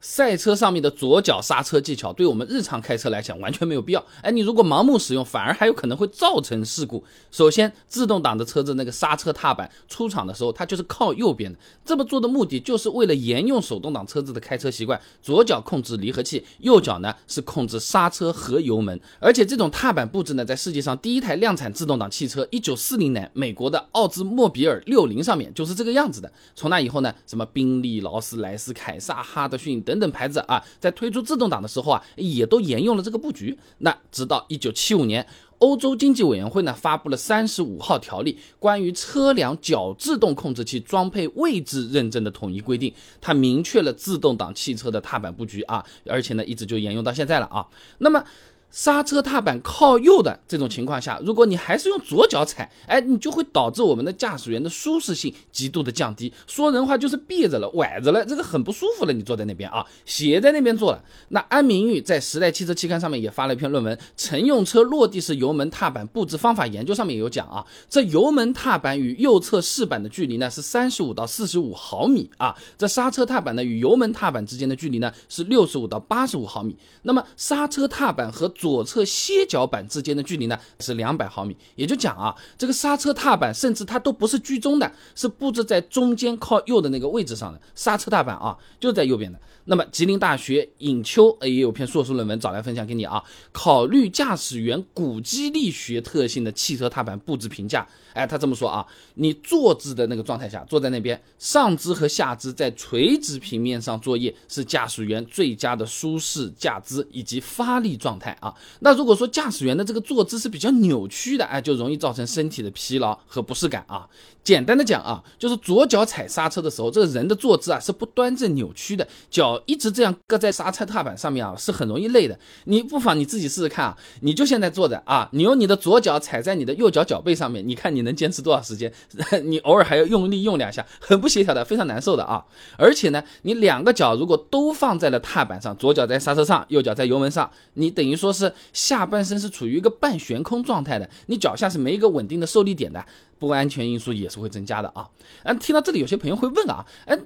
[0.00, 4.04] 赛车上面的左脚刹车技巧，对我们日常开车来讲完全没有必要。
[4.22, 7.02] 哎，你如果盲目使用，反而还有可能会造成事故。
[7.32, 11.58] 首先，自动挡的车子那个刹车踏板出厂的时候，它就是靠右边的。
[11.84, 19.00] 这么做的目的就是为了沿用手动挡车子的开车习惯，左脚控制离合器，右脚呢是控制刹车和油门。
[19.18, 26.32] 而且这种踏板布置呢，在世界上第一台量产自动挡汽车，一九四零年美国的奥兹莫比尔六零上面就是这个样子的。
[26.54, 29.82] 从那以后呢，什么宾利、劳斯莱斯、凯撒、哈德逊。
[29.88, 33.58] 等等牌子啊，在推出自动挡的时候啊，也都沿用了这个布局。
[33.78, 35.26] 那直到一九七五年，
[35.58, 47.66] 欧洲经济委员会呢发布了三十五号条例，关于车辆脚自动控制器装配位置认证的统一规定，它明确了自动挡汽车的踏板布局啊，而且呢一直就沿用到现在了啊。
[47.98, 48.22] 那么。
[48.70, 56.32] 刹车踏板靠右的这种情况下，如果你还是用左脚踩，哎，你就会导致我们的驾驶员的舒适性极度的降低。
[56.46, 59.12] 说人话就是别着了、崴着了，这个很不舒服了。
[59.12, 61.02] 你坐在那边啊，斜在那边坐了。
[61.28, 76.76] 那安明玉在《时代汽车期刊》上面也发了一篇论文，《乘用车落地式油门踏板布置方法研究》上面有讲啊，这油门踏板与右侧饰板的距离呢是三十五到四十五毫米啊，这刹车踏板呢与油门踏板之间的距离呢是六十五到八十五毫米。
[77.02, 87.60] 那么刹车踏板和左侧歇脚板之间的距离呢是两百毫米，也就讲啊，这个刹车踏板甚至它都不是居中的，是布置在中间靠右的那个位置上的。
[87.76, 89.40] 刹车踏板啊，就在右边的。
[89.70, 97.86] 那么吉林大学尹秋也有篇硕士论文找来分享给你啊，考虑驾驶员骨肌力学特性的汽车踏板布置评价。
[98.14, 108.47] 哎，他这么说啊，你坐姿的那个状态下，坐在那边，上肢和下肢在垂直平面上作业，是驾驶员最佳的舒适驾姿以及发力状态啊。
[108.80, 114.08] 那如果说驾驶员的这个坐姿是比较扭曲的，哎，就容易造成身体的疲劳和不适感啊。
[114.44, 122.38] 简单的讲啊，就是左脚踩刹车的时候，这个人的坐姿啊是不端正扭曲的，脚一直这样搁在刹车踏板上面啊，是很容易累的。
[122.64, 128.90] 你不妨你自己试试看啊，你就现在坐着啊，你用你的左脚踩在你的右脚脚背上面，你看你能坚持多少时间？
[129.44, 132.42] 你偶尔还要用力用两下，很不协调的，非常难受的啊。
[132.78, 143.04] 而且呢，你两个脚如果都放在了踏板上，左脚在刹车上，右脚在油门上，你等于说是下半身是处于一个半悬空状态的，你脚下是没一个稳定的受力点的。
[143.40, 145.08] 不安全因素也是会增加的啊！
[145.44, 147.16] 嗯，听到这里，有些朋友会问啊，哎，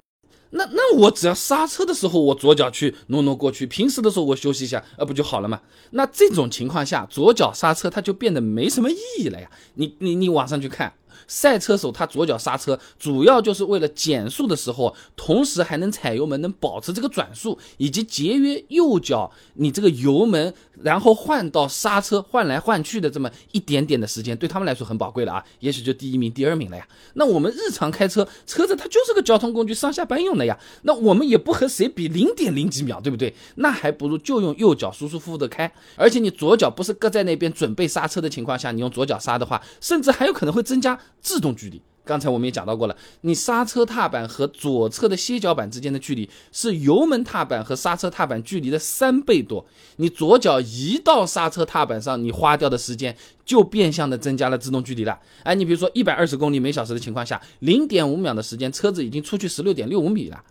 [0.51, 5.59] 那那我只要刹车的时候，我左脚去挪挪过去，平时的时候我休息一下，呃，不就好了吗？
[5.89, 9.49] 那这种情况下，左脚刹车它就变得没什么意义了呀！
[9.73, 10.93] 你你你往上去看。
[11.27, 26.87] 赛车手他左脚刹车，主要就是为了减速的时候，同时还能踩油门，能保持这个转速，以及节约右脚你这个油门，然后换到刹车换来换去的这么一点点的时间，对他们来说很宝贵了啊， 也许就第一名、第二名了呀。
[27.13, 30.57] 那我们日常开车，车子它就是个交通工具，上下班用的呀。
[30.83, 33.33] 那我们也不和谁比零点零几秒，对不对？
[33.55, 35.71] 那还不如就用右脚舒舒服服的开。
[35.95, 40.99] 而且你左脚不是搁在那边准备刹车的情况下，你用左脚刹的话，甚至还有可能会增加。
[41.21, 49.65] 制动距离，刚才我们也讲到过了，你刹车踏板和左侧的歇脚板之间的距离是油门踏板和刹车踏板距离的三倍多。
[49.97, 53.15] 你左脚移到刹车踏板上，你花掉的时间
[53.45, 55.17] 就变相的增加了制动距离了。
[55.43, 60.43] 哎，你比如说一百二十公里每小时的情况下，零点五秒的时间，车子已经出去十六点六五米了。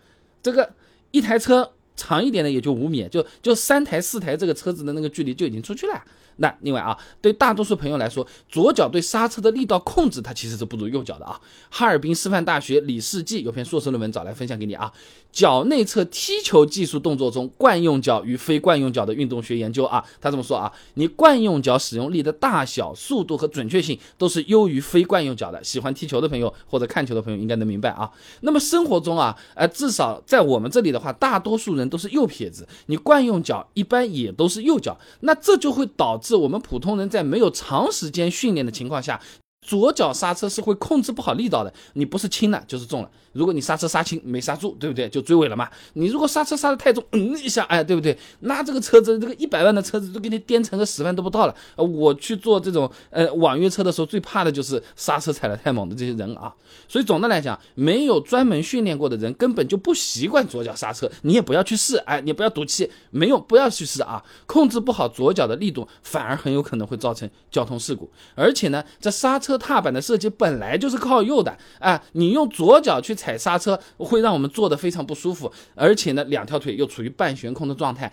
[0.42, 0.72] 这个
[1.10, 6.02] 一台车长一点的也就五米，就就三台四台这个车子的那个距离就已经出去了。
[6.37, 11.41] 那另外啊，对大多数朋友来说，左脚对刹车的力道控制，它其实是不如右脚的啊。
[11.70, 14.92] 哈尔滨师范大学李世纪有篇硕士论文找来分享给你啊，
[15.31, 20.04] 脚内侧踢球技术动作中惯用脚与非惯用脚的运动学研究啊。
[20.21, 25.62] 他这么说啊，你惯用脚使用力的大小、速度和准确性都是优于非惯用脚的。
[25.62, 28.10] 喜欢踢球的朋友或者看球的朋友应该能明白啊。
[28.41, 39.21] 那么生活中啊，呃，至少在我们这里的话，大多数人都是右撇子，你惯用脚一般也都是右脚，那这就会导致我们普通人在没有长时间训练的情况下。
[39.62, 43.10] 左脚刹车是会控制不好力道的，你不是轻了就是重了。
[43.32, 45.08] 如果你刹车刹轻没刹住，对不对？
[45.08, 45.70] 就追尾了嘛。
[45.94, 48.18] 你如果刹车刹的太重，嗯一下，哎，对不对？
[48.41, 51.54] 那这个车子，这个一百万的车子都给你颠成个十万都不到了。
[51.76, 56.53] 我去做这种呃网约车的时候，最怕的就是刹车踩的太猛的这些人啊。
[56.88, 61.10] 所以总的来讲，没有专门训练过的人，根本就不习惯左脚刹车。
[61.22, 64.22] 你也不要去试，哎，你不要赌气，没有不要去试啊。
[64.47, 68.10] 控制不好左脚的力度，反而很有可能会造成交通事故。
[68.34, 69.52] 而且呢，这刹车。
[69.57, 78.13] 踏板的设计本来就是靠右的啊，你用左脚去踩刹车，会让我们坐的非常不舒服，而且呢，两条腿又处于半悬空的状态。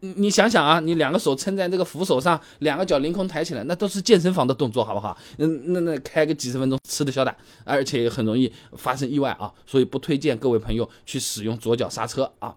[0.00, 5.16] 你你想想啊，你两个手撑在这个扶手上，两个脚凌空抬起来，那都是健身房的动作，好不好？
[5.38, 7.34] 嗯，那那开个几十分钟吃得消的，
[7.64, 12.54] 而且很容易发生意外啊，所以不推荐各位朋友去使用左脚刹车啊。